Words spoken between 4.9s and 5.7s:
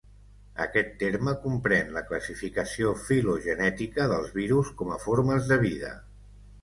a formes de